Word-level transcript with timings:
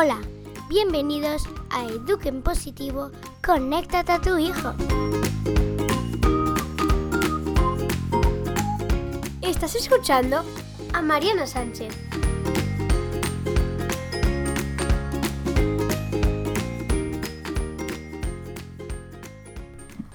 Hola, 0.00 0.20
bienvenidos 0.68 1.48
a 1.70 1.84
Eduquen 1.84 2.40
Positivo, 2.40 3.10
conéctate 3.44 4.12
a 4.12 4.20
tu 4.20 4.38
hijo. 4.38 4.72
Estás 9.42 9.74
escuchando 9.74 10.44
a 10.92 11.02
Mariana 11.02 11.48
Sánchez. 11.48 11.92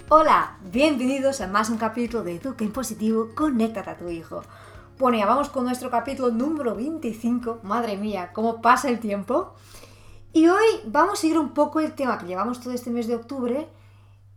Hola, 0.08 0.60
bienvenidos 0.72 1.42
a 1.42 1.48
más 1.48 1.70
un 1.70 1.78
capítulo 1.78 2.24
de 2.24 2.36
Educa 2.36 2.64
en 2.64 2.72
Positivo, 2.72 3.32
conéctate 3.36 3.90
a 3.90 3.98
tu 3.98 4.08
hijo. 4.08 4.44
Bueno, 5.04 5.18
ya 5.18 5.26
vamos 5.26 5.50
con 5.50 5.66
nuestro 5.66 5.92
capítulo 5.92 6.32
número 6.32 6.76
25. 6.76 7.60
Madre 7.64 7.98
mía, 7.98 8.32
cómo 8.32 8.62
pasa 8.62 8.88
el 8.88 9.02
tiempo. 9.02 9.54
Y 10.32 10.48
hoy 10.48 10.64
vamos 10.86 11.16
a 11.16 11.22
seguir 11.22 11.38
un 11.38 11.54
poco 11.54 11.82
el 11.82 11.92
tema 11.92 12.18
que 12.18 12.26
llevamos 12.26 12.62
todo 12.62 12.74
este 12.74 12.90
mes 12.90 13.08
de 13.08 13.16
octubre, 13.16 13.68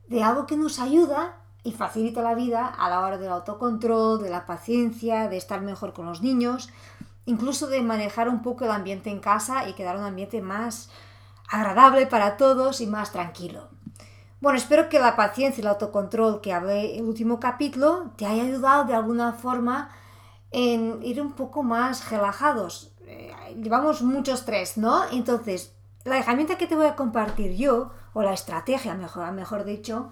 de 0.08 0.24
algo 0.24 0.48
que 0.48 0.56
nos 0.56 0.80
ayuda 0.80 1.36
y 1.62 1.70
facilita 1.70 2.20
la 2.20 2.34
vida 2.34 2.66
a 2.66 2.90
la 2.90 2.98
hora 2.98 3.16
del 3.16 3.30
autocontrol, 3.30 4.20
de 4.20 4.28
la 4.28 4.44
paciencia, 4.44 5.28
de 5.28 5.36
estar 5.36 5.60
mejor 5.60 5.92
con 5.92 6.06
los 6.06 6.20
niños, 6.20 6.68
incluso 7.26 7.68
de 7.68 7.80
manejar 7.82 8.28
un 8.28 8.42
poco 8.42 8.64
el 8.64 8.72
ambiente 8.72 9.08
en 9.08 9.20
casa 9.20 9.68
y 9.68 9.74
quedar 9.74 9.96
un 9.96 10.02
ambiente 10.02 10.42
más 10.42 10.90
agradable 11.48 12.08
para 12.08 12.36
todos 12.36 12.80
y 12.80 12.88
más 12.88 13.12
tranquilo. 13.12 13.68
Bueno, 14.40 14.58
espero 14.58 14.88
que 14.88 14.98
la 14.98 15.14
paciencia 15.14 15.60
y 15.60 15.64
el 15.64 15.68
autocontrol 15.68 16.40
que 16.40 16.52
hablé 16.52 16.94
en 16.94 17.04
el 17.04 17.08
último 17.08 17.38
capítulo 17.38 18.10
te 18.16 18.26
haya 18.26 18.42
ayudado 18.42 18.84
de 18.86 18.95
alguna 18.95 19.32
forma 19.32 19.92
en 20.50 21.02
ir 21.02 21.20
un 21.20 21.32
poco 21.32 21.62
más 21.62 22.10
relajados. 22.10 22.92
Eh, 23.06 23.32
llevamos 23.62 24.02
mucho 24.02 24.32
estrés, 24.32 24.76
¿no? 24.76 25.04
Entonces, 25.10 25.74
la 26.04 26.18
herramienta 26.18 26.58
que 26.58 26.66
te 26.66 26.76
voy 26.76 26.86
a 26.86 26.96
compartir 26.96 27.56
yo, 27.56 27.90
o 28.12 28.22
la 28.22 28.32
estrategia, 28.32 28.94
mejor, 28.94 29.30
mejor 29.32 29.64
dicho, 29.64 30.10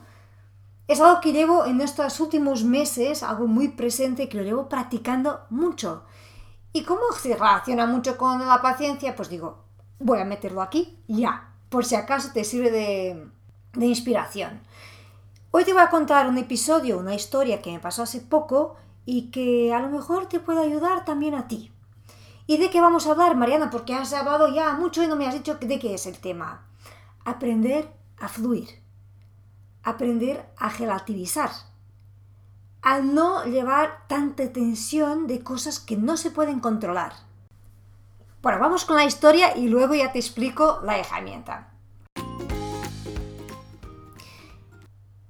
es 0.86 1.00
algo 1.00 1.20
que 1.20 1.32
llevo 1.32 1.64
en 1.64 1.80
estos 1.80 2.20
últimos 2.20 2.64
meses, 2.64 3.22
algo 3.22 3.46
muy 3.46 3.68
presente, 3.68 4.28
que 4.28 4.36
lo 4.36 4.42
llevo 4.42 4.68
practicando 4.68 5.40
mucho. 5.48 6.04
Y 6.72 6.82
como 6.82 7.02
se 7.12 7.34
relaciona 7.34 7.86
mucho 7.86 8.18
con 8.18 8.46
la 8.46 8.60
paciencia, 8.60 9.16
pues 9.16 9.28
digo, 9.28 9.64
voy 9.98 10.20
a 10.20 10.24
meterlo 10.24 10.60
aquí 10.60 10.98
ya, 11.06 11.54
por 11.68 11.84
si 11.84 11.94
acaso 11.94 12.30
te 12.34 12.44
sirve 12.44 12.70
de, 12.70 13.28
de 13.72 13.86
inspiración. 13.86 14.60
Hoy 15.52 15.64
te 15.64 15.72
voy 15.72 15.82
a 15.82 15.88
contar 15.88 16.28
un 16.28 16.36
episodio, 16.36 16.98
una 16.98 17.14
historia 17.14 17.62
que 17.62 17.70
me 17.70 17.78
pasó 17.78 18.02
hace 18.02 18.20
poco 18.20 18.76
y 19.06 19.30
que 19.30 19.72
a 19.72 19.80
lo 19.80 19.88
mejor 19.88 20.26
te 20.26 20.40
puede 20.40 20.60
ayudar 20.60 21.04
también 21.04 21.34
a 21.34 21.48
ti. 21.48 21.70
¿Y 22.46 22.58
de 22.58 22.70
qué 22.70 22.80
vamos 22.80 23.06
a 23.06 23.12
hablar, 23.12 23.36
Mariana? 23.36 23.70
Porque 23.70 23.94
has 23.94 24.12
hablado 24.12 24.48
ya 24.48 24.74
mucho 24.74 25.02
y 25.02 25.06
no 25.06 25.16
me 25.16 25.26
has 25.26 25.34
dicho 25.34 25.54
de 25.54 25.78
qué 25.78 25.94
es 25.94 26.06
el 26.06 26.18
tema. 26.18 26.66
Aprender 27.24 27.90
a 28.18 28.28
fluir. 28.28 28.68
Aprender 29.82 30.46
a 30.58 30.68
relativizar. 30.68 31.50
A 32.82 33.00
no 33.00 33.44
llevar 33.44 34.06
tanta 34.08 34.52
tensión 34.52 35.26
de 35.26 35.42
cosas 35.42 35.80
que 35.80 35.96
no 35.96 36.18
se 36.18 36.30
pueden 36.30 36.60
controlar. 36.60 37.14
Bueno, 38.42 38.58
vamos 38.58 38.84
con 38.84 38.96
la 38.96 39.06
historia 39.06 39.56
y 39.56 39.68
luego 39.68 39.94
ya 39.94 40.12
te 40.12 40.18
explico 40.18 40.80
la 40.82 40.98
herramienta. 40.98 41.70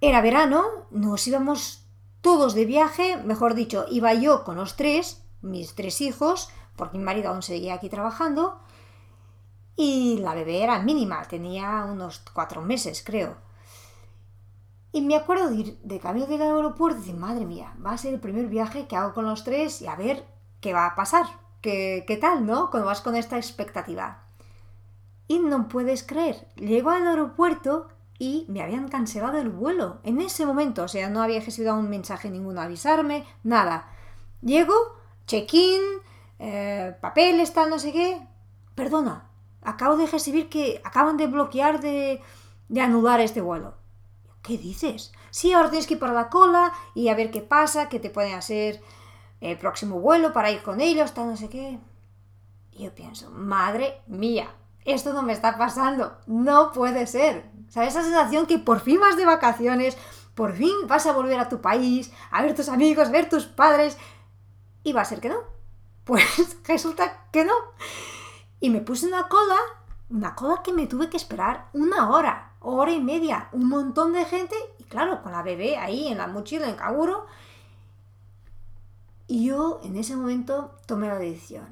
Era 0.01 0.21
verano, 0.21 0.65
nos 0.91 1.27
íbamos 1.29 1.84
todos 2.25 2.55
de 2.55 2.65
viaje, 2.65 3.19
mejor 3.19 3.53
dicho, 3.55 3.85
iba 3.91 4.15
yo 4.15 4.45
con 4.45 4.57
los 4.57 4.77
tres, 4.77 5.23
mis 5.43 5.75
tres 5.75 6.01
hijos, 6.01 6.49
porque 6.75 6.97
mi 6.97 7.05
marido 7.05 7.29
aún 7.29 7.43
seguía 7.43 7.75
aquí 7.75 7.91
trabajando, 7.91 8.59
y 9.77 10.17
la 10.21 10.35
bebé 10.35 10.63
era 10.63 10.79
mínima, 10.79 11.23
tenía 11.29 11.85
unos 11.85 12.23
cuatro 12.33 12.63
meses, 12.63 13.03
creo. 13.05 13.37
Y 14.91 15.03
me 15.03 15.17
acuerdo 15.17 15.51
de 15.51 15.57
ir 15.57 15.79
de 15.83 16.01
camino 16.01 16.25
del 16.25 16.41
aeropuerto 16.41 16.97
y 16.97 17.01
decir, 17.03 17.21
madre 17.21 17.45
mía, 17.45 17.75
va 17.85 17.93
a 17.93 17.99
ser 17.99 18.15
el 18.15 18.21
primer 18.21 18.47
viaje 18.47 18.87
que 18.87 18.97
hago 18.97 19.13
con 19.13 19.27
los 19.27 19.45
tres 19.45 19.83
y 19.83 19.87
a 19.87 19.95
ver 19.95 20.25
qué 20.63 20.73
va 20.73 20.87
a 20.87 20.95
pasar, 20.95 21.27
qué, 21.61 22.05
qué 22.07 22.17
tal, 22.17 22.47
¿no? 22.47 22.71
Cuando 22.71 22.87
vas 22.87 23.03
con 23.03 23.17
esta 23.17 23.37
expectativa. 23.37 24.23
Y 25.29 25.41
no 25.41 25.69
puedes 25.69 26.03
creer, 26.03 26.49
llego 26.57 26.89
al 26.89 27.07
aeropuerto 27.07 27.89
y 28.19 28.47
me 28.49 28.63
habían 28.63 28.89
cancelado 28.89 29.39
el 29.39 29.51
vuelo 29.51 29.99
en 30.05 30.21
ese 30.21 30.47
momento. 30.47 30.85
O 30.85 30.89
sea, 30.89 31.09
no 31.09 31.23
había 31.23 31.41
recibido 31.41 31.77
un 31.77 31.91
mensaje 31.91 32.31
ninguno 32.31 32.61
a 32.61 32.65
avisarme, 32.65 33.25
nada. 33.43 33.89
Llego, 34.41 34.75
check-in, 35.27 35.81
eh, 36.39 36.97
papeles, 37.01 37.53
tal, 37.53 37.71
no 37.71 37.79
sé 37.79 37.93
qué. 37.93 38.27
Perdona, 38.75 39.29
acabo 39.63 39.97
de 39.97 40.07
recibir 40.07 40.49
que 40.49 40.81
acaban 40.85 41.17
de 41.17 41.27
bloquear, 41.27 41.81
de, 41.81 42.21
de 42.69 42.81
anular 42.81 43.21
este 43.21 43.41
vuelo. 43.41 43.75
¿Qué 44.43 44.59
dices? 44.59 45.13
Sí, 45.31 45.53
ahora 45.53 45.71
tienes 45.71 45.87
que 45.87 45.95
ir 45.95 46.01
para 46.01 46.13
la 46.13 46.29
cola 46.29 46.73
y 46.95 47.09
a 47.09 47.15
ver 47.15 47.31
qué 47.31 47.41
pasa, 47.41 47.89
que 47.89 47.99
te 47.99 48.11
pueden 48.11 48.35
hacer 48.35 48.83
el 49.41 49.59
próximo 49.59 50.01
vuelo 50.01 50.33
para 50.33 50.51
ir 50.51 50.63
con 50.63 50.81
ellos, 50.81 51.13
tal, 51.15 51.29
no 51.29 51.37
sé 51.37 51.49
qué. 51.49 51.79
Y 52.73 52.85
yo 52.85 52.95
pienso, 52.95 53.31
madre 53.31 54.03
mía, 54.07 54.55
esto 54.85 55.13
no 55.13 55.23
me 55.23 55.33
está 55.33 55.57
pasando, 55.57 56.19
no 56.27 56.73
puede 56.73 57.07
ser. 57.07 57.51
¿Sabes? 57.75 57.97
Esa 57.97 58.05
sensación 58.05 58.47
que 58.47 58.61
por 58.61 58.79
fin 58.79 59.01
vas 59.01 59.17
de 59.17 59.27
vacaciones, 59.27 59.97
por 60.37 60.55
fin 60.55 60.87
vas 60.87 61.07
a 61.07 61.13
volver 61.13 61.41
a 61.41 61.49
tu 61.49 61.61
país, 61.61 62.13
a 62.31 62.41
ver 62.41 62.55
tus 62.55 62.69
amigos, 62.69 63.11
ver 63.11 63.29
tus 63.29 63.47
padres, 63.47 63.99
y 64.85 64.93
va 64.93 65.01
a 65.01 65.05
ser 65.05 65.21
que 65.21 65.29
no. 65.29 65.39
Pues 66.05 66.57
resulta 66.69 67.27
que 67.33 67.45
no. 67.45 67.55
Y 68.61 68.71
me 68.71 68.81
puse 68.81 69.09
una 69.09 69.27
cola, 69.27 69.57
una 70.09 70.37
cola 70.37 70.63
que 70.63 70.73
me 70.73 70.87
tuve 70.87 71.11
que 71.11 71.17
esperar 71.17 71.69
una 71.73 72.11
hora, 72.11 72.53
hora 72.61 72.93
y 72.93 73.01
media, 73.01 73.49
un 73.51 73.69
montón 73.69 74.13
de 74.13 74.25
gente, 74.25 74.55
y 74.79 74.85
claro, 74.85 75.21
con 75.21 75.33
la 75.33 75.43
bebé 75.43 75.77
ahí 75.77 76.07
en 76.07 76.19
la 76.19 76.29
mochila, 76.29 76.69
en 76.69 76.77
Kaguro. 76.77 77.27
Y 79.27 79.47
yo 79.47 79.81
en 79.83 79.97
ese 79.97 80.15
momento 80.15 80.79
tomé 80.87 81.09
la 81.09 81.19
decisión. 81.19 81.67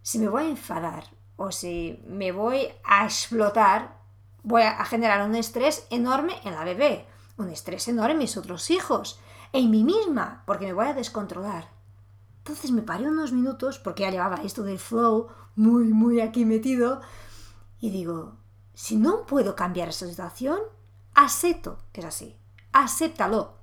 Si 0.00 0.18
me 0.18 0.28
voy 0.28 0.44
a 0.44 0.48
enfadar 0.48 1.04
o 1.36 1.52
si 1.52 2.02
me 2.06 2.32
voy 2.32 2.68
a 2.84 3.04
explotar, 3.04 3.96
voy 4.42 4.62
a 4.62 4.84
generar 4.84 5.28
un 5.28 5.34
estrés 5.34 5.86
enorme 5.90 6.34
en 6.44 6.54
la 6.54 6.64
bebé, 6.64 7.06
un 7.36 7.48
estrés 7.48 7.88
enorme 7.88 8.12
en 8.12 8.18
mis 8.18 8.36
otros 8.36 8.70
hijos, 8.70 9.20
en 9.52 9.70
mí 9.70 9.84
misma, 9.84 10.42
porque 10.46 10.66
me 10.66 10.72
voy 10.72 10.86
a 10.86 10.94
descontrolar. 10.94 11.68
Entonces 12.38 12.70
me 12.70 12.82
paré 12.82 13.06
unos 13.06 13.32
minutos, 13.32 13.78
porque 13.78 14.02
ya 14.02 14.10
llevaba 14.10 14.42
esto 14.42 14.62
del 14.62 14.78
flow 14.78 15.28
muy, 15.54 15.84
muy 15.84 16.20
aquí 16.20 16.44
metido, 16.44 17.00
y 17.80 17.90
digo, 17.90 18.36
si 18.74 18.96
no 18.96 19.26
puedo 19.26 19.54
cambiar 19.54 19.88
esa 19.88 20.06
situación, 20.06 20.58
acepto 21.14 21.78
que 21.92 22.00
es 22.00 22.06
así. 22.06 22.36
Acéptalo. 22.72 23.54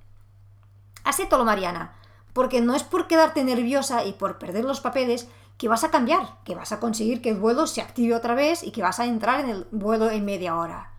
Acéptalo, 1.03 1.45
Mariana. 1.45 1.95
Porque 2.33 2.61
no 2.61 2.75
es 2.75 2.83
por 2.83 3.07
quedarte 3.07 3.43
nerviosa 3.43 4.05
y 4.05 4.13
por 4.13 4.37
perder 4.37 4.65
los 4.65 4.81
papeles 4.81 5.27
que 5.59 5.67
vas 5.67 5.83
a 5.83 5.91
cambiar, 5.91 6.41
que 6.45 6.55
vas 6.55 6.71
a 6.71 6.79
conseguir 6.79 7.21
que 7.21 7.31
el 7.31 7.37
vuelo 7.37 7.67
se 7.67 7.81
active 7.81 8.15
otra 8.15 8.33
vez 8.33 8.63
y 8.63 8.71
que 8.71 8.81
vas 8.81 9.01
a 9.01 9.05
entrar 9.05 9.41
en 9.41 9.49
el 9.49 9.67
vuelo 9.71 10.09
en 10.09 10.23
media 10.23 10.55
hora. 10.55 10.93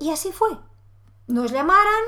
Y 0.00 0.10
así 0.10 0.32
fue. 0.32 0.50
Nos 1.28 1.52
llamaran, 1.52 2.02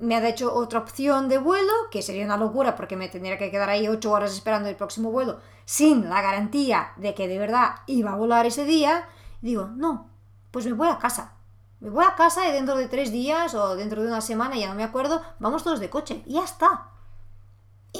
me 0.00 0.16
ha 0.16 0.26
hecho 0.26 0.54
otra 0.54 0.78
opción 0.78 1.28
de 1.28 1.36
vuelo, 1.36 1.70
que 1.90 2.00
sería 2.00 2.24
una 2.24 2.38
locura 2.38 2.74
porque 2.74 2.96
me 2.96 3.10
tendría 3.10 3.36
que 3.36 3.50
quedar 3.50 3.68
ahí 3.68 3.86
ocho 3.86 4.12
horas 4.12 4.32
esperando 4.32 4.70
el 4.70 4.76
próximo 4.76 5.10
vuelo, 5.10 5.40
sin 5.66 6.08
la 6.08 6.22
garantía 6.22 6.92
de 6.96 7.14
que 7.14 7.28
de 7.28 7.38
verdad 7.38 7.74
iba 7.86 8.12
a 8.12 8.16
volar 8.16 8.46
ese 8.46 8.64
día. 8.64 9.06
digo, 9.42 9.66
no, 9.66 10.08
pues 10.52 10.64
me 10.64 10.72
voy 10.72 10.88
a 10.88 10.98
casa. 10.98 11.34
Me 11.80 11.90
voy 11.90 12.06
a 12.06 12.14
casa 12.14 12.48
y 12.48 12.52
dentro 12.52 12.78
de 12.78 12.88
tres 12.88 13.12
días 13.12 13.54
o 13.54 13.76
dentro 13.76 14.00
de 14.00 14.08
una 14.08 14.22
semana, 14.22 14.56
ya 14.56 14.68
no 14.68 14.74
me 14.74 14.84
acuerdo, 14.84 15.20
vamos 15.38 15.64
todos 15.64 15.80
de 15.80 15.90
coche. 15.90 16.22
Y 16.24 16.32
ya 16.32 16.44
está. 16.44 16.95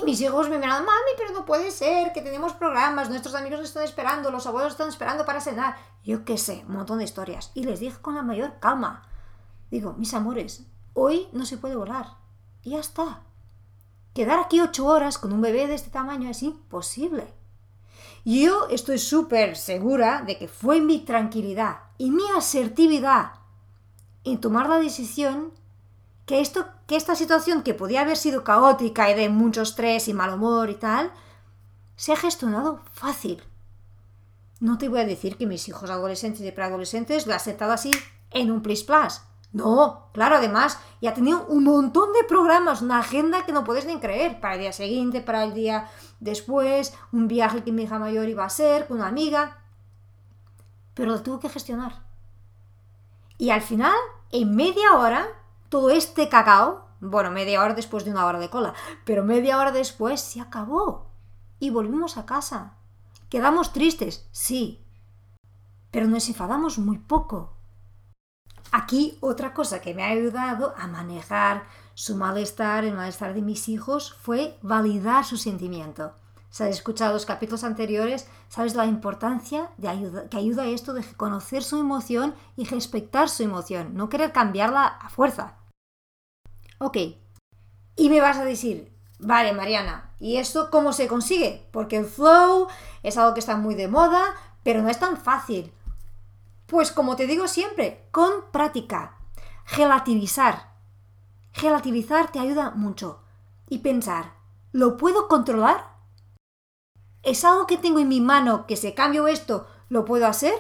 Y 0.01 0.05
mis 0.05 0.21
hijos 0.21 0.49
me 0.49 0.59
miran, 0.59 0.85
mami, 0.85 1.11
pero 1.17 1.33
no 1.33 1.45
puede 1.45 1.71
ser, 1.71 2.13
que 2.13 2.21
tenemos 2.21 2.53
programas, 2.53 3.09
nuestros 3.09 3.35
amigos 3.35 3.61
están 3.61 3.85
esperando, 3.85 4.31
los 4.31 4.47
abuelos 4.47 4.73
están 4.73 4.89
esperando 4.89 5.25
para 5.25 5.41
cenar. 5.41 5.77
Yo 6.05 6.25
qué 6.25 6.37
sé, 6.37 6.65
un 6.69 6.75
montón 6.75 6.99
de 6.99 7.05
historias. 7.05 7.51
Y 7.55 7.65
les 7.65 7.81
dije 7.81 7.99
con 8.01 8.15
la 8.15 8.23
mayor 8.23 8.59
calma. 8.61 9.09
Digo, 9.71 9.95
mis 9.95 10.13
amores, 10.15 10.67
hoy 10.93 11.29
no 11.33 11.47
se 11.47 11.57
puede 11.57 11.77
volar. 11.77 12.19
Y 12.63 12.71
ya 12.71 12.81
está. 12.81 13.23
Quedar 14.13 14.39
aquí 14.39 14.61
ocho 14.61 14.87
horas 14.87 15.19
con 15.19 15.33
un 15.33 15.41
bebé 15.41 15.67
de 15.67 15.75
este 15.75 15.91
tamaño 15.91 16.29
es 16.31 16.43
imposible. 16.43 17.33
Yo 18.25 18.69
estoy 18.71 18.99
súper 18.99 19.57
segura 19.57 20.23
de 20.27 20.37
que 20.37 20.49
fue 20.49 20.81
mi 20.81 21.01
tranquilidad 21.01 21.81
y 21.97 22.11
mi 22.11 22.25
asertividad 22.37 23.33
en 24.25 24.41
tomar 24.41 24.69
la 24.69 24.79
decisión 24.79 25.53
que, 26.27 26.41
esto, 26.41 26.67
que 26.87 26.97
esta 26.97 27.15
situación 27.15 27.63
que 27.63 27.75
podía 27.75 28.03
haber 28.03 28.17
sido 28.17 28.45
caótica 28.45 29.11
y 29.11 29.15
de 29.15 29.29
mucho 29.29 29.63
estrés 29.63 30.09
y 30.09 30.15
mal 30.15 30.35
humor 30.35 30.69
y 30.71 30.75
tal, 30.75 31.13
se 31.95 32.13
ha 32.13 32.17
gestionado 32.17 32.81
fácil. 32.93 33.43
No 34.61 34.77
te 34.77 34.89
voy 34.89 35.01
a 35.01 35.07
decir 35.07 35.37
que 35.37 35.47
mis 35.47 35.69
hijos 35.69 35.89
adolescentes 35.89 36.43
y 36.43 36.51
preadolescentes 36.51 37.27
lo 37.27 37.33
han 37.33 37.37
aceptado 37.37 37.73
así 37.73 37.91
en 38.31 38.51
un 38.51 38.63
plis 38.63 38.85
plus. 38.85 39.21
No, 39.53 40.11
claro, 40.13 40.37
además, 40.37 40.79
ya 41.01 41.15
tenía 41.15 41.37
un 41.37 41.65
montón 41.65 42.13
de 42.13 42.25
programas, 42.25 42.83
una 42.83 42.99
agenda 42.99 43.47
que 43.47 43.53
no 43.53 43.65
puedes 43.65 43.87
ni 43.87 43.99
creer, 43.99 44.41
para 44.41 44.55
el 44.55 44.61
día 44.61 44.73
siguiente, 44.73 45.21
para 45.21 45.45
el 45.45 45.55
día 45.55 45.89
después, 46.21 46.93
un 47.13 47.29
viaje 47.29 47.63
que 47.63 47.73
mi 47.73 47.85
hija 47.85 47.99
mayor 47.99 48.29
iba 48.29 48.43
a 48.43 48.49
hacer 48.49 48.87
con 48.87 48.99
una 48.99 49.09
amiga, 49.09 49.59
pero 50.95 51.13
lo 51.13 51.23
tuve 51.23 51.41
que 51.41 51.49
gestionar. 51.49 52.03
Y 53.39 53.51
al 53.51 53.63
final, 53.63 53.95
en 54.31 54.55
media 54.57 54.93
hora, 54.95 55.27
todo 55.69 55.91
este 55.91 56.29
cacao, 56.29 56.89
bueno, 57.01 57.31
media 57.31 57.63
hora 57.63 57.75
después 57.75 58.05
de 58.05 58.11
una 58.11 58.27
hora 58.27 58.39
de 58.39 58.51
cola, 58.51 58.75
pero 59.05 59.25
media 59.25 59.59
hora 59.59 59.73
después 59.73 60.21
se 60.21 60.41
acabó. 60.41 61.11
Y 61.59 61.71
volvimos 61.71 62.17
a 62.17 62.27
casa. 62.27 62.75
Quedamos 63.29 63.73
tristes, 63.73 64.29
sí, 64.31 64.85
pero 65.91 66.07
nos 66.07 66.29
enfadamos 66.29 66.79
muy 66.79 66.99
poco. 66.99 67.55
Aquí 68.73 69.17
otra 69.21 69.55
cosa 69.55 69.81
que 69.81 69.95
me 69.95 70.05
ha 70.05 70.09
ayudado 70.09 70.75
a 70.77 70.87
manejar 70.87 71.67
su 71.95 72.17
malestar, 72.17 72.85
el 72.85 72.95
malestar 72.95 73.33
de 73.33 73.43
mis 73.43 73.69
hijos, 73.69 74.15
fue 74.21 74.59
validar 74.61 75.25
su 75.25 75.37
sentimiento. 75.37 76.15
Si 76.57 76.63
has 76.63 76.71
escuchado 76.71 77.13
los 77.13 77.27
capítulos 77.27 77.65
anteriores, 77.65 78.27
sabes 78.49 78.75
la 78.75 78.87
importancia 78.87 79.69
de 79.77 79.89
ayuda, 79.89 80.31
que 80.31 80.39
ayuda 80.39 80.65
esto 80.65 80.95
de 80.95 81.05
conocer 81.05 81.63
su 81.63 81.79
emoción 81.79 82.35
y 82.57 82.65
respetar 82.65 83.29
su 83.29 83.43
emoción, 83.43 83.95
no 83.95 84.09
querer 84.09 84.33
cambiarla 84.33 84.87
a 84.87 85.11
fuerza. 85.11 85.59
Ok, 86.79 86.97
y 87.95 88.09
me 88.09 88.23
vas 88.23 88.39
a 88.39 88.47
decir, 88.47 88.91
vale 89.19 89.53
Mariana, 89.53 90.15
¿y 90.19 90.37
esto 90.37 90.71
cómo 90.71 90.95
se 90.95 91.09
consigue? 91.09 91.69
Porque 91.73 91.99
el 91.99 92.07
flow 92.07 92.69
es 93.03 93.19
algo 93.19 93.35
que 93.35 93.41
está 93.41 93.59
muy 93.59 93.75
de 93.75 93.89
moda, 93.89 94.25
pero 94.63 94.81
no 94.81 94.89
es 94.89 94.99
tan 94.99 95.19
fácil. 95.19 95.75
Pues 96.65 96.91
como 96.91 97.17
te 97.17 97.27
digo 97.27 97.49
siempre, 97.49 98.09
con 98.13 98.31
práctica. 98.51 99.19
Relativizar. 99.77 100.73
Relativizar 101.53 102.33
te 102.33 102.39
ayuda 102.39 102.71
mucho. 102.71 103.21
Y 103.69 103.81
pensar, 103.81 104.33
¿lo 104.73 104.97
puedo 104.97 105.29
controlar? 105.29 105.96
¿Es 107.27 107.45
algo 107.45 107.67
que 107.67 107.77
tengo 107.77 107.99
en 107.99 108.07
mi 108.07 108.21
mano 108.21 108.69
que 108.69 108.77
si 108.77 108.93
cambio 108.93 109.27
esto, 109.27 109.67
lo 109.89 110.05
puedo 110.05 110.29
hacer? 110.29 110.55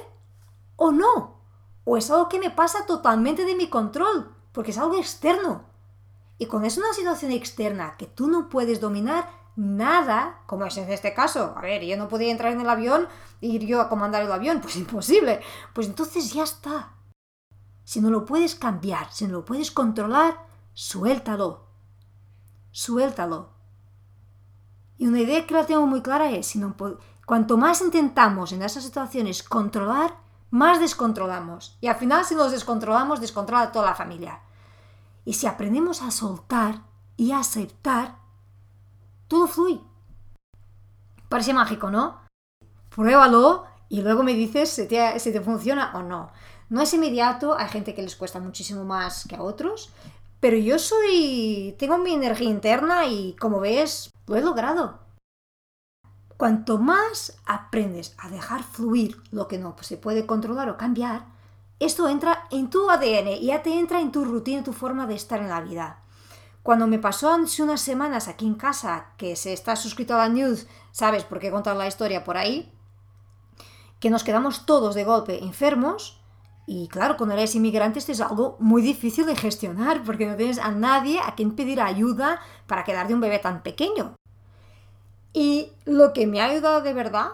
¿O 0.74 0.90
no? 0.90 1.40
¿O 1.84 1.96
es 1.96 2.10
algo 2.10 2.28
que 2.28 2.40
me 2.40 2.50
pasa 2.50 2.86
totalmente 2.86 3.44
de 3.44 3.54
mi 3.54 3.68
control? 3.68 4.34
Porque 4.50 4.72
es 4.72 4.78
algo 4.78 4.96
externo. 4.96 5.62
Y 6.38 6.46
cuando 6.46 6.66
es 6.66 6.76
una 6.76 6.92
situación 6.92 7.30
externa 7.30 7.96
que 7.96 8.06
tú 8.06 8.26
no 8.26 8.48
puedes 8.48 8.80
dominar, 8.80 9.30
nada, 9.54 10.42
como 10.46 10.66
es 10.66 10.76
en 10.76 10.90
este 10.90 11.14
caso, 11.14 11.54
a 11.56 11.60
ver, 11.60 11.84
yo 11.84 11.96
no 11.96 12.08
podía 12.08 12.32
entrar 12.32 12.50
en 12.50 12.60
el 12.60 12.68
avión 12.68 13.06
e 13.40 13.46
ir 13.46 13.64
yo 13.64 13.80
a 13.80 13.88
comandar 13.88 14.24
el 14.24 14.32
avión, 14.32 14.60
pues 14.62 14.74
imposible. 14.74 15.40
Pues 15.72 15.86
entonces 15.86 16.32
ya 16.32 16.42
está. 16.42 16.94
Si 17.84 18.00
no 18.00 18.10
lo 18.10 18.24
puedes 18.24 18.56
cambiar, 18.56 19.12
si 19.12 19.24
no 19.28 19.34
lo 19.34 19.44
puedes 19.44 19.70
controlar, 19.70 20.44
suéltalo. 20.72 21.68
Suéltalo. 22.72 23.55
Y 24.98 25.06
una 25.06 25.20
idea 25.20 25.46
que 25.46 25.54
la 25.54 25.66
tengo 25.66 25.86
muy 25.86 26.02
clara 26.02 26.30
es, 26.30 26.46
si 26.46 26.58
no, 26.58 26.74
cuanto 27.26 27.56
más 27.56 27.80
intentamos 27.80 28.52
en 28.52 28.62
esas 28.62 28.84
situaciones 28.84 29.42
controlar, 29.42 30.16
más 30.50 30.80
descontrolamos. 30.80 31.76
Y 31.80 31.88
al 31.88 31.96
final 31.96 32.24
si 32.24 32.34
nos 32.34 32.52
descontrolamos, 32.52 33.20
descontrola 33.20 33.72
toda 33.72 33.86
la 33.86 33.94
familia. 33.94 34.40
Y 35.24 35.34
si 35.34 35.46
aprendemos 35.46 36.02
a 36.02 36.10
soltar 36.10 36.82
y 37.16 37.32
a 37.32 37.40
aceptar, 37.40 38.16
todo 39.28 39.48
fluye. 39.48 39.80
Parece 41.28 41.52
mágico, 41.52 41.90
¿no? 41.90 42.20
Pruébalo 42.90 43.66
y 43.88 44.02
luego 44.02 44.22
me 44.22 44.34
dices 44.34 44.70
si 44.70 44.86
te, 44.86 45.18
si 45.18 45.32
te 45.32 45.40
funciona 45.40 45.92
o 45.94 46.02
no. 46.02 46.30
No 46.68 46.80
es 46.80 46.94
inmediato, 46.94 47.56
hay 47.56 47.68
gente 47.68 47.94
que 47.94 48.02
les 48.02 48.16
cuesta 48.16 48.40
muchísimo 48.40 48.84
más 48.84 49.26
que 49.28 49.36
a 49.36 49.42
otros, 49.42 49.90
pero 50.46 50.58
yo 50.58 50.78
soy. 50.78 51.74
tengo 51.76 51.98
mi 51.98 52.14
energía 52.14 52.48
interna 52.48 53.04
y 53.06 53.34
como 53.34 53.58
ves, 53.58 54.12
lo 54.28 54.36
he 54.36 54.40
logrado. 54.40 55.00
Cuanto 56.36 56.78
más 56.78 57.36
aprendes 57.46 58.14
a 58.16 58.28
dejar 58.28 58.62
fluir 58.62 59.20
lo 59.32 59.48
que 59.48 59.58
no 59.58 59.74
se 59.80 59.96
puede 59.96 60.24
controlar 60.24 60.70
o 60.70 60.76
cambiar, 60.76 61.26
esto 61.80 62.08
entra 62.08 62.46
en 62.52 62.70
tu 62.70 62.88
ADN 62.88 63.26
y 63.40 63.46
ya 63.46 63.64
te 63.64 63.76
entra 63.76 64.00
en 64.00 64.12
tu 64.12 64.24
rutina, 64.24 64.62
tu 64.62 64.72
forma 64.72 65.08
de 65.08 65.16
estar 65.16 65.40
en 65.40 65.48
la 65.48 65.62
vida. 65.62 66.04
Cuando 66.62 66.86
me 66.86 67.00
pasó 67.00 67.28
hace 67.28 67.64
unas 67.64 67.80
semanas 67.80 68.28
aquí 68.28 68.46
en 68.46 68.54
casa, 68.54 69.14
que 69.16 69.34
se 69.34 69.52
está 69.52 69.74
suscrito 69.74 70.14
a 70.14 70.18
la 70.18 70.28
news, 70.28 70.68
sabes 70.92 71.24
por 71.24 71.40
qué 71.40 71.50
contar 71.50 71.74
la 71.74 71.88
historia 71.88 72.22
por 72.22 72.36
ahí, 72.36 72.72
que 73.98 74.10
nos 74.10 74.22
quedamos 74.22 74.64
todos 74.64 74.94
de 74.94 75.02
golpe 75.02 75.42
enfermos, 75.42 76.20
y 76.66 76.88
claro, 76.88 77.16
cuando 77.16 77.34
eres 77.34 77.54
inmigrante 77.54 78.00
esto 78.00 78.10
es 78.10 78.20
algo 78.20 78.56
muy 78.58 78.82
difícil 78.82 79.24
de 79.24 79.36
gestionar 79.36 80.02
porque 80.02 80.26
no 80.26 80.36
tienes 80.36 80.58
a 80.58 80.72
nadie 80.72 81.20
a 81.20 81.36
quien 81.36 81.54
pedir 81.54 81.80
ayuda 81.80 82.40
para 82.66 82.82
quedar 82.82 83.06
de 83.06 83.14
un 83.14 83.20
bebé 83.20 83.38
tan 83.38 83.62
pequeño. 83.62 84.16
Y 85.32 85.72
lo 85.84 86.12
que 86.12 86.26
me 86.26 86.40
ha 86.40 86.46
ayudado 86.46 86.80
de 86.80 86.92
verdad 86.92 87.28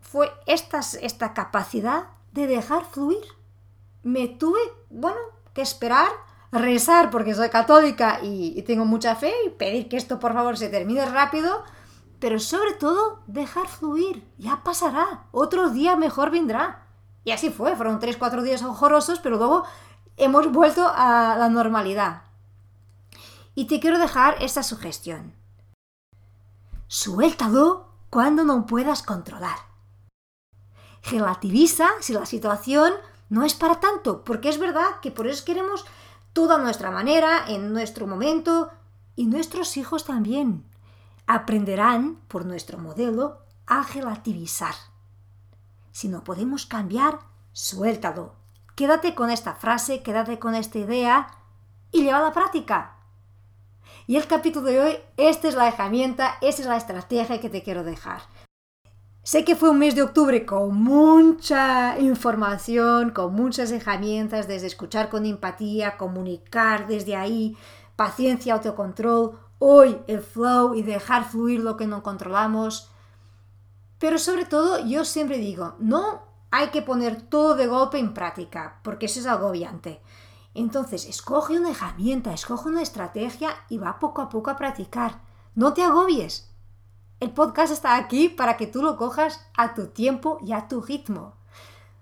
fue 0.00 0.32
esta, 0.46 0.80
esta 1.00 1.32
capacidad 1.32 2.08
de 2.32 2.48
dejar 2.48 2.84
fluir. 2.84 3.24
Me 4.02 4.26
tuve, 4.26 4.58
bueno, 4.90 5.18
que 5.54 5.62
esperar, 5.62 6.08
rezar 6.50 7.10
porque 7.10 7.34
soy 7.34 7.50
católica 7.50 8.18
y, 8.20 8.58
y 8.58 8.62
tengo 8.62 8.84
mucha 8.84 9.14
fe 9.14 9.32
y 9.46 9.50
pedir 9.50 9.88
que 9.88 9.96
esto 9.96 10.18
por 10.18 10.32
favor 10.32 10.56
se 10.56 10.70
termine 10.70 11.06
rápido, 11.06 11.62
pero 12.18 12.40
sobre 12.40 12.72
todo 12.72 13.20
dejar 13.28 13.68
fluir. 13.68 14.26
Ya 14.38 14.64
pasará, 14.64 15.26
otro 15.30 15.70
día 15.70 15.94
mejor 15.94 16.30
vendrá. 16.30 16.81
Y 17.24 17.30
así 17.30 17.50
fue, 17.50 17.76
fueron 17.76 18.00
3-4 18.00 18.42
días 18.42 18.62
horrorosos, 18.62 19.20
pero 19.20 19.36
luego 19.36 19.64
hemos 20.16 20.50
vuelto 20.50 20.90
a 20.94 21.36
la 21.38 21.48
normalidad. 21.48 22.22
Y 23.54 23.66
te 23.66 23.80
quiero 23.80 23.98
dejar 23.98 24.36
esta 24.40 24.62
sugestión. 24.62 25.34
Suéltalo 26.86 27.88
cuando 28.10 28.44
no 28.44 28.66
puedas 28.66 29.02
controlar. 29.02 29.56
Relativiza 31.10 31.88
si 32.00 32.12
la 32.12 32.26
situación 32.26 32.92
no 33.28 33.44
es 33.44 33.54
para 33.54 33.80
tanto, 33.80 34.24
porque 34.24 34.48
es 34.48 34.58
verdad 34.58 35.00
que 35.00 35.10
por 35.10 35.26
eso 35.26 35.44
queremos 35.44 35.84
toda 36.32 36.58
nuestra 36.58 36.90
manera, 36.90 37.44
en 37.48 37.72
nuestro 37.72 38.06
momento, 38.06 38.70
y 39.16 39.26
nuestros 39.26 39.76
hijos 39.76 40.04
también 40.04 40.64
aprenderán 41.26 42.16
por 42.28 42.44
nuestro 42.44 42.78
modelo 42.78 43.38
a 43.66 43.82
relativizar. 43.84 44.74
Si 45.92 46.08
no 46.08 46.24
podemos 46.24 46.66
cambiar, 46.66 47.20
suéltalo. 47.52 48.34
Quédate 48.74 49.14
con 49.14 49.30
esta 49.30 49.54
frase, 49.54 50.02
quédate 50.02 50.38
con 50.38 50.54
esta 50.54 50.78
idea 50.78 51.28
y 51.92 52.02
lleva 52.02 52.18
a 52.18 52.22
la 52.22 52.32
práctica. 52.32 52.96
Y 54.06 54.16
el 54.16 54.26
capítulo 54.26 54.66
de 54.66 54.80
hoy, 54.80 54.96
esta 55.16 55.48
es 55.48 55.54
la 55.54 55.68
herramienta, 55.68 56.34
esta 56.40 56.62
es 56.62 56.68
la 56.68 56.78
estrategia 56.78 57.40
que 57.40 57.50
te 57.50 57.62
quiero 57.62 57.84
dejar. 57.84 58.22
Sé 59.22 59.44
que 59.44 59.54
fue 59.54 59.70
un 59.70 59.78
mes 59.78 59.94
de 59.94 60.02
octubre 60.02 60.44
con 60.44 60.82
mucha 60.82 61.96
información, 62.00 63.10
con 63.10 63.34
muchas 63.34 63.70
herramientas, 63.70 64.48
desde 64.48 64.66
escuchar 64.66 65.10
con 65.10 65.26
empatía, 65.26 65.96
comunicar 65.96 66.88
desde 66.88 67.14
ahí, 67.14 67.56
paciencia, 67.94 68.54
autocontrol, 68.54 69.38
hoy 69.58 69.98
el 70.08 70.22
flow 70.22 70.74
y 70.74 70.82
dejar 70.82 71.24
fluir 71.24 71.60
lo 71.60 71.76
que 71.76 71.86
no 71.86 72.02
controlamos. 72.02 72.91
Pero 74.02 74.18
sobre 74.18 74.46
todo, 74.46 74.84
yo 74.84 75.04
siempre 75.04 75.38
digo, 75.38 75.76
no 75.78 76.22
hay 76.50 76.70
que 76.70 76.82
poner 76.82 77.22
todo 77.22 77.54
de 77.54 77.68
golpe 77.68 78.00
en 78.00 78.14
práctica, 78.14 78.80
porque 78.82 79.06
eso 79.06 79.20
es 79.20 79.26
agobiante. 79.26 80.00
Entonces, 80.54 81.06
escoge 81.06 81.56
una 81.56 81.70
herramienta, 81.70 82.32
escoge 82.32 82.68
una 82.68 82.82
estrategia 82.82 83.50
y 83.68 83.78
va 83.78 84.00
poco 84.00 84.20
a 84.20 84.28
poco 84.28 84.50
a 84.50 84.56
practicar. 84.56 85.20
No 85.54 85.72
te 85.72 85.84
agobies. 85.84 86.50
El 87.20 87.30
podcast 87.30 87.72
está 87.72 87.94
aquí 87.94 88.28
para 88.28 88.56
que 88.56 88.66
tú 88.66 88.82
lo 88.82 88.96
cojas 88.96 89.46
a 89.56 89.72
tu 89.72 89.86
tiempo 89.86 90.38
y 90.44 90.52
a 90.52 90.66
tu 90.66 90.80
ritmo. 90.80 91.34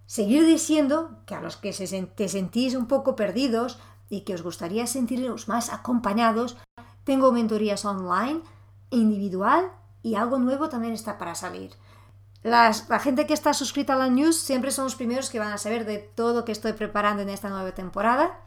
Seguir 0.06 0.46
diciendo 0.46 1.18
que 1.26 1.34
a 1.34 1.42
los 1.42 1.58
que 1.58 1.70
te 2.16 2.28
sentís 2.30 2.74
un 2.74 2.86
poco 2.86 3.14
perdidos 3.14 3.78
y 4.08 4.22
que 4.22 4.32
os 4.32 4.42
gustaría 4.42 4.86
sentiros 4.86 5.48
más 5.48 5.70
acompañados, 5.70 6.56
tengo 7.04 7.30
mentorías 7.30 7.84
online, 7.84 8.40
individual 8.88 9.72
y 10.02 10.14
algo 10.14 10.38
nuevo 10.38 10.70
también 10.70 10.94
está 10.94 11.18
para 11.18 11.34
salir 11.34 11.76
la 12.42 12.72
gente 13.00 13.26
que 13.26 13.34
está 13.34 13.52
suscrita 13.52 13.94
a 13.94 13.96
la 13.96 14.08
news 14.08 14.36
siempre 14.36 14.70
son 14.70 14.84
los 14.84 14.94
primeros 14.94 15.28
que 15.28 15.38
van 15.38 15.52
a 15.52 15.58
saber 15.58 15.84
de 15.84 15.98
todo 15.98 16.44
que 16.44 16.52
estoy 16.52 16.72
preparando 16.72 17.22
en 17.22 17.28
esta 17.28 17.48
nueva 17.50 17.72
temporada. 17.72 18.40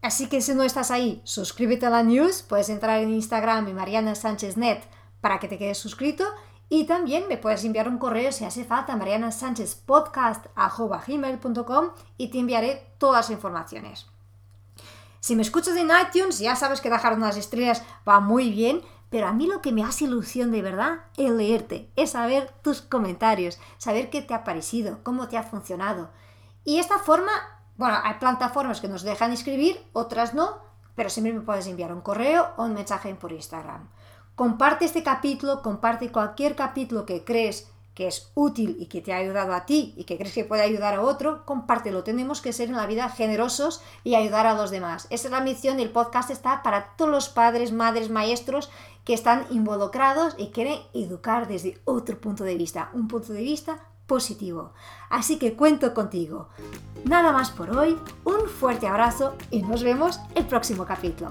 Así 0.00 0.28
que 0.28 0.40
si 0.40 0.54
no 0.54 0.62
estás 0.62 0.90
ahí, 0.90 1.22
suscríbete 1.24 1.86
a 1.86 1.90
la 1.90 2.02
news. 2.02 2.42
Puedes 2.42 2.68
entrar 2.68 3.00
en 3.00 3.10
Instagram 3.10 3.68
y 3.68 3.72
Mariana 3.72 4.14
Sánchez 4.14 4.56
Net 4.56 4.82
para 5.20 5.38
que 5.38 5.48
te 5.48 5.58
quedes 5.58 5.78
suscrito. 5.78 6.24
Y 6.68 6.84
también 6.84 7.28
me 7.28 7.36
puedes 7.36 7.64
enviar 7.64 7.88
un 7.88 7.98
correo 7.98 8.32
si 8.32 8.44
hace 8.44 8.64
falta, 8.64 8.96
Mariana 8.96 9.32
Sánchez 9.32 9.74
Podcast 9.74 10.46
gmail.com 11.06 11.90
y 12.16 12.28
te 12.28 12.38
enviaré 12.38 12.94
todas 12.98 13.28
las 13.28 13.30
informaciones. 13.30 14.13
Si 15.24 15.36
me 15.36 15.40
escuchas 15.40 15.74
en 15.78 15.88
iTunes, 15.88 16.38
ya 16.38 16.54
sabes 16.54 16.82
que 16.82 16.90
dejar 16.90 17.14
unas 17.14 17.38
estrellas 17.38 17.82
va 18.06 18.20
muy 18.20 18.50
bien 18.50 18.82
pero 19.08 19.28
a 19.28 19.32
mí 19.32 19.46
lo 19.46 19.62
que 19.62 19.70
me 19.70 19.84
hace 19.84 20.06
ilusión 20.06 20.50
de 20.50 20.60
verdad 20.60 21.04
es 21.16 21.30
leerte, 21.30 21.88
es 21.94 22.10
saber 22.10 22.52
tus 22.62 22.82
comentarios, 22.82 23.60
saber 23.78 24.10
qué 24.10 24.22
te 24.22 24.34
ha 24.34 24.42
parecido, 24.42 24.98
cómo 25.04 25.28
te 25.28 25.38
ha 25.38 25.44
funcionado. 25.44 26.10
Y 26.64 26.78
esta 26.78 26.98
forma 26.98 27.30
Bueno, 27.76 27.96
hay 28.02 28.14
plataformas 28.14 28.80
que 28.80 28.88
nos 28.88 29.04
dejan 29.04 29.30
escribir, 29.32 29.80
otras 29.92 30.34
no, 30.34 30.58
pero 30.96 31.08
siempre 31.08 31.32
me 31.32 31.42
puedes 31.42 31.68
enviar 31.68 31.92
un 31.92 32.00
correo 32.00 32.48
o 32.56 32.64
un 32.64 32.74
mensaje 32.74 33.14
por 33.14 33.30
Instagram. 33.30 33.88
Comparte 34.34 34.84
este 34.84 35.04
capítulo, 35.04 35.62
comparte 35.62 36.10
cualquier 36.10 36.56
capítulo 36.56 37.06
que 37.06 37.24
crees 37.24 37.70
que 37.94 38.08
es 38.08 38.30
útil 38.34 38.76
y 38.78 38.86
que 38.86 39.00
te 39.00 39.12
ha 39.12 39.18
ayudado 39.18 39.54
a 39.54 39.66
ti 39.66 39.94
y 39.96 40.04
que 40.04 40.16
crees 40.16 40.34
que 40.34 40.44
puede 40.44 40.62
ayudar 40.62 40.94
a 40.94 41.02
otro, 41.02 41.44
compártelo. 41.46 42.02
Tenemos 42.02 42.40
que 42.40 42.52
ser 42.52 42.68
en 42.68 42.76
la 42.76 42.86
vida 42.86 43.08
generosos 43.08 43.82
y 44.02 44.16
ayudar 44.16 44.46
a 44.46 44.54
los 44.54 44.70
demás. 44.70 45.06
Esa 45.10 45.28
es 45.28 45.32
la 45.32 45.40
misión 45.40 45.78
y 45.78 45.84
el 45.84 45.90
podcast 45.90 46.30
está 46.30 46.62
para 46.62 46.96
todos 46.96 47.10
los 47.10 47.28
padres, 47.28 47.72
madres, 47.72 48.10
maestros 48.10 48.70
que 49.04 49.14
están 49.14 49.46
involucrados 49.50 50.34
y 50.38 50.48
quieren 50.48 50.80
educar 50.92 51.46
desde 51.46 51.80
otro 51.84 52.20
punto 52.20 52.44
de 52.44 52.56
vista, 52.56 52.90
un 52.94 53.06
punto 53.06 53.32
de 53.32 53.42
vista 53.42 53.78
positivo. 54.06 54.72
Así 55.10 55.38
que 55.38 55.54
cuento 55.54 55.94
contigo. 55.94 56.48
Nada 57.04 57.32
más 57.32 57.50
por 57.50 57.70
hoy, 57.76 57.98
un 58.24 58.48
fuerte 58.48 58.86
abrazo 58.86 59.34
y 59.50 59.62
nos 59.62 59.82
vemos 59.82 60.20
el 60.34 60.46
próximo 60.46 60.84
capítulo. 60.84 61.30